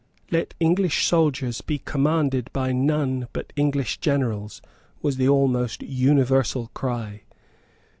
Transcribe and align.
"Let 0.31 0.55
English 0.59 1.05
soldiers 1.05 1.61
be 1.61 1.77
commanded 1.77 2.49
by 2.53 2.71
none 2.71 3.27
but 3.33 3.53
English 3.55 3.99
generals," 3.99 4.59
was 5.03 5.17
the 5.17 5.29
almost 5.29 5.83
universal 5.83 6.71
cry. 6.73 7.21